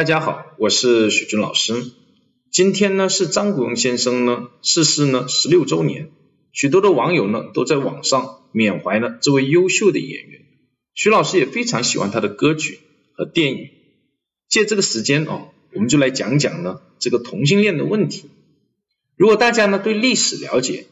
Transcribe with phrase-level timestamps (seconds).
[0.00, 1.74] 大家好，我是许军老师。
[2.50, 6.08] 今天呢是张国荣先生呢逝世呢十六周年，
[6.52, 10.40] 许多的网友呢都在网上缅怀呢这位优秀的演员。
[10.94, 12.80] 徐老师也非常喜欢他的歌曲
[13.12, 13.68] 和电影。
[14.48, 18.30] 借这个时间哦，我们就来讲讲呢这个同性恋的问题。
[19.18, 20.86] 如果大家呢对历史了解，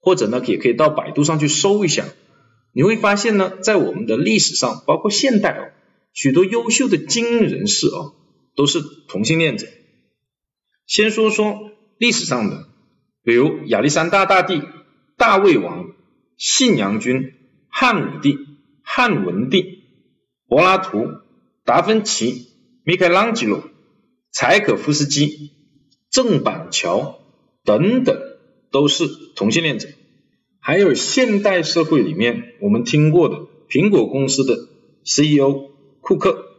[0.00, 2.04] 或者呢也可以到百度上去搜一下，
[2.74, 5.72] 你会发现呢在我们的历史上，包括现代哦，
[6.12, 8.16] 许多优秀的精英人士哦。
[8.54, 9.66] 都是同性恋者。
[10.86, 12.66] 先说说历史上的，
[13.22, 14.62] 比如亚历山大大帝、
[15.16, 15.92] 大卫王、
[16.36, 17.32] 信阳君、
[17.68, 18.38] 汉武帝、
[18.82, 19.84] 汉文帝、
[20.48, 21.06] 柏拉图、
[21.64, 22.48] 达芬奇、
[22.82, 23.62] 米开朗基罗、
[24.32, 25.52] 柴可夫斯基、
[26.10, 27.20] 郑板桥
[27.64, 28.18] 等等，
[28.72, 29.88] 都是同性恋者。
[30.58, 34.68] 还有现代社会里面我们听过的苹果公司的
[35.04, 36.49] CEO 库克。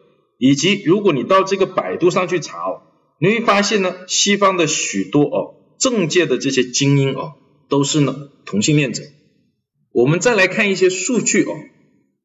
[0.43, 2.81] 以及如果你到这个百度上去查哦，
[3.19, 7.33] 你会发现呢，西方的许多哦政界的这些精英哦，
[7.69, 9.03] 都是呢同性恋者。
[9.91, 11.53] 我们再来看一些数据哦，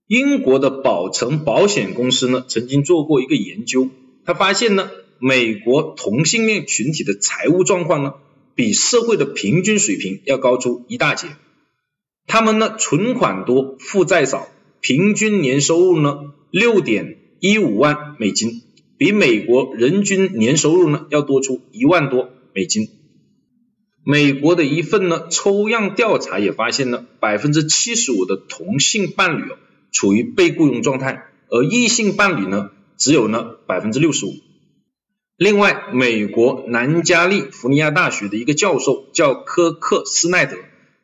[0.06, 3.90] 英国的保诚保险公司呢曾经做过一个研究，
[4.24, 8.14] 他发现呢，美国同性恋群体的财务状况呢，
[8.54, 11.28] 比社会的平均水平要高出一大截。
[12.26, 14.48] 他们呢存款多，负债少，
[14.80, 17.15] 平均年收入呢六点。
[17.40, 18.62] 一五万美金，
[18.96, 22.88] 比美国人均年收入呢要多出一万多美金。
[24.04, 29.56] 美国的一份呢抽样调查也发现呢，百分之七十五的同性伴侣哦
[29.90, 34.32] 处于被雇佣状态，而异性伴侣呢只有呢百分之六十五。
[35.36, 40.56] 另外，美国南加利福尼亚大学的一个教授叫科克斯奈德，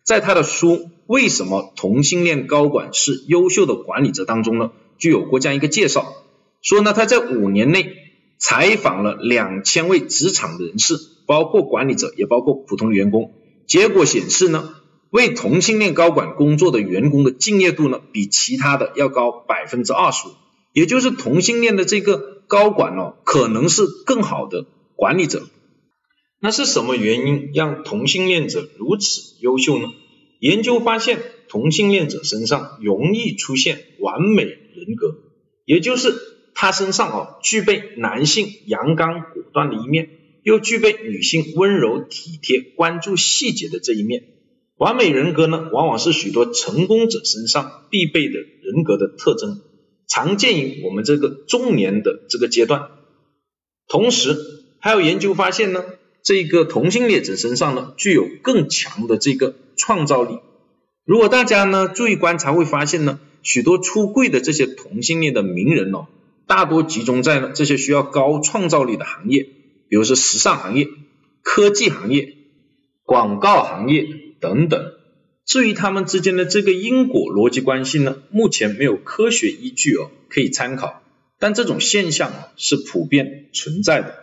[0.03, 0.70] 在他的书
[1.06, 4.71] 《为什么同性恋高管是优秀的管理者》当中呢，
[5.03, 6.15] 就有过这样一个介绍。
[6.63, 7.93] 说呢，他在五年内
[8.39, 10.95] 采访了两千位职场的人士，
[11.27, 13.33] 包括管理者，也包括普通员工。
[13.67, 14.77] 结果显示呢，
[15.11, 20.31] 为同性恋高管工作的员工的敬业度呢，比其他的要高百分之二十五。
[20.73, 25.49] 也就是同性恋的这个高管哦，可能是更好的管理者。
[26.41, 29.89] 那是什么原因让同性恋者如此优秀呢？
[30.39, 35.16] 研究发现，同性恋者身上容易出现完美人格，
[35.65, 36.15] 也就是。
[36.55, 40.10] 他身上哦具备男性阳刚果断的一面，
[40.43, 44.25] 又具备女性温柔体贴、关注细节的这一面。
[44.77, 49.62] 完美人格呢，往往是许多成功者身上必备的人格的特征，
[50.06, 52.91] 常见于我们这个中年的这个阶段。
[53.89, 54.37] 同时，
[54.78, 55.83] 还有研究发现呢，
[56.22, 60.39] 这个同性恋者身上呢，具有更强的这个创造力。
[61.06, 66.06] 如果大家呢注意观察，会发现呢，许多出柜的这些同性恋的名人哦。
[66.47, 69.44] 大多集中在了这些需要高创造力的行业，
[69.88, 70.88] 比如说时尚行业、
[71.42, 72.34] 科技行业、
[73.04, 74.06] 广告行业
[74.41, 74.92] 等等。
[75.47, 81.03] 至于他们之间的这个因果逻辑关系呢，目前没有科学依据哦可以参考，
[81.38, 84.19] 但这种现象啊是普遍存在的。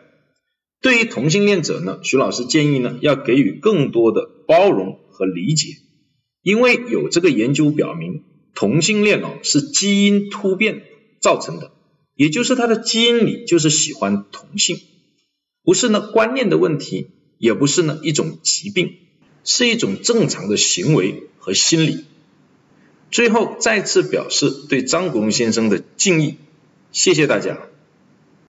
[0.81, 5.74] 对于同性恋者呢，徐老师建议呢要给予更多的包容和理解，
[6.41, 8.24] 因为有这个研究表明，
[8.59, 10.84] 同性恋哦是基因突变
[11.22, 11.72] 造成的。
[12.14, 14.81] 也就是他的基因里就是喜欢同性，
[15.64, 18.98] 不是呢观念的问题，也不是呢一种疾病，
[19.46, 22.03] 是一种正常的行为和心理。
[23.12, 26.36] 最后再次表示对张国荣先生的敬意，
[26.92, 27.69] 谢谢大家。